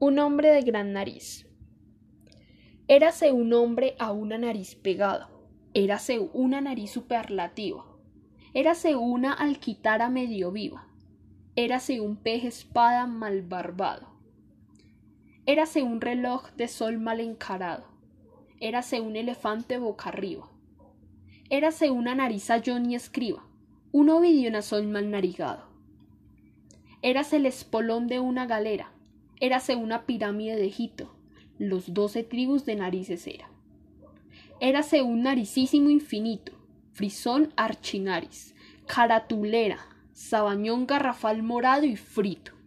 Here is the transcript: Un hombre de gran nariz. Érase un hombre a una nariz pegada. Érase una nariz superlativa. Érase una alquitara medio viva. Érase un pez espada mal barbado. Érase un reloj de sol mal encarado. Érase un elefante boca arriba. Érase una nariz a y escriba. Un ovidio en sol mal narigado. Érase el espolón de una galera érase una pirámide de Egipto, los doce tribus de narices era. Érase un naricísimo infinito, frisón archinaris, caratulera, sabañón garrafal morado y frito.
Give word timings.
Un 0.00 0.20
hombre 0.20 0.52
de 0.52 0.62
gran 0.62 0.92
nariz. 0.92 1.48
Érase 2.86 3.32
un 3.32 3.52
hombre 3.52 3.96
a 3.98 4.12
una 4.12 4.38
nariz 4.38 4.76
pegada. 4.76 5.28
Érase 5.74 6.20
una 6.20 6.60
nariz 6.60 6.92
superlativa. 6.92 7.84
Érase 8.54 8.94
una 8.94 9.32
alquitara 9.32 10.08
medio 10.08 10.52
viva. 10.52 10.86
Érase 11.56 12.00
un 12.00 12.14
pez 12.14 12.44
espada 12.44 13.08
mal 13.08 13.42
barbado. 13.42 14.06
Érase 15.46 15.82
un 15.82 16.00
reloj 16.00 16.52
de 16.52 16.68
sol 16.68 16.98
mal 16.98 17.18
encarado. 17.18 17.82
Érase 18.60 19.00
un 19.00 19.16
elefante 19.16 19.78
boca 19.78 20.10
arriba. 20.10 20.48
Érase 21.50 21.90
una 21.90 22.14
nariz 22.14 22.50
a 22.52 22.58
y 22.58 22.94
escriba. 22.94 23.44
Un 23.90 24.10
ovidio 24.10 24.46
en 24.46 24.62
sol 24.62 24.86
mal 24.86 25.10
narigado. 25.10 25.64
Érase 27.02 27.38
el 27.38 27.46
espolón 27.46 28.06
de 28.06 28.20
una 28.20 28.46
galera 28.46 28.92
érase 29.40 29.76
una 29.76 30.06
pirámide 30.06 30.56
de 30.56 30.66
Egipto, 30.66 31.14
los 31.58 31.92
doce 31.92 32.22
tribus 32.22 32.64
de 32.64 32.76
narices 32.76 33.26
era. 33.26 33.50
Érase 34.60 35.02
un 35.02 35.22
naricísimo 35.22 35.90
infinito, 35.90 36.52
frisón 36.92 37.52
archinaris, 37.56 38.54
caratulera, 38.86 39.78
sabañón 40.12 40.86
garrafal 40.86 41.42
morado 41.42 41.84
y 41.84 41.96
frito. 41.96 42.57